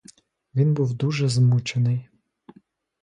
Він 0.55 0.73
був 0.73 0.93
дуже 0.93 1.29
змучений. 1.29 2.09